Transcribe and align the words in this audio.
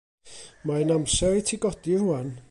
Mae'n 0.69 0.93
amser 0.95 1.31
i 1.41 1.43
ti 1.51 1.61
godi 1.67 1.99
rŵan. 2.05 2.33